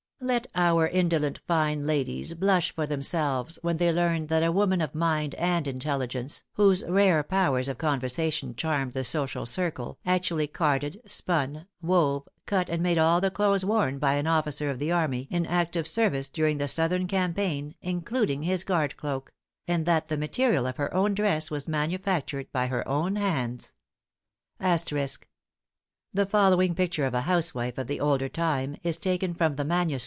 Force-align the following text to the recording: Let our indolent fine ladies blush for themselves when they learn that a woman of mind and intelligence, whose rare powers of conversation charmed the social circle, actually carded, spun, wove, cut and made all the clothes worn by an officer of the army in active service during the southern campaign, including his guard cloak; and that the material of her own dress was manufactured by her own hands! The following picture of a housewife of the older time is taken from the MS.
Let 0.23 0.45
our 0.53 0.87
indolent 0.87 1.39
fine 1.47 1.83
ladies 1.87 2.35
blush 2.35 2.75
for 2.75 2.85
themselves 2.85 3.57
when 3.63 3.77
they 3.77 3.91
learn 3.91 4.27
that 4.27 4.43
a 4.43 4.51
woman 4.51 4.79
of 4.79 4.93
mind 4.93 5.33
and 5.33 5.67
intelligence, 5.67 6.43
whose 6.53 6.83
rare 6.83 7.23
powers 7.23 7.67
of 7.67 7.79
conversation 7.79 8.53
charmed 8.55 8.93
the 8.93 9.03
social 9.03 9.47
circle, 9.47 9.97
actually 10.05 10.45
carded, 10.45 11.01
spun, 11.07 11.65
wove, 11.81 12.29
cut 12.45 12.69
and 12.69 12.83
made 12.83 12.99
all 12.99 13.19
the 13.19 13.31
clothes 13.31 13.65
worn 13.65 13.97
by 13.97 14.13
an 14.13 14.27
officer 14.27 14.69
of 14.69 14.77
the 14.77 14.91
army 14.91 15.27
in 15.31 15.47
active 15.47 15.87
service 15.87 16.29
during 16.29 16.59
the 16.59 16.67
southern 16.67 17.07
campaign, 17.07 17.73
including 17.81 18.43
his 18.43 18.63
guard 18.63 18.97
cloak; 18.97 19.33
and 19.67 19.87
that 19.87 20.07
the 20.09 20.17
material 20.17 20.67
of 20.67 20.77
her 20.77 20.93
own 20.93 21.15
dress 21.15 21.49
was 21.49 21.67
manufactured 21.67 22.45
by 22.51 22.67
her 22.67 22.87
own 22.87 23.15
hands! 23.15 23.73
The 24.59 25.07
following 26.29 26.75
picture 26.75 27.07
of 27.07 27.15
a 27.15 27.21
housewife 27.21 27.79
of 27.79 27.87
the 27.87 27.99
older 27.99 28.29
time 28.29 28.77
is 28.83 28.99
taken 28.99 29.33
from 29.33 29.55
the 29.55 29.65
MS. 29.65 29.99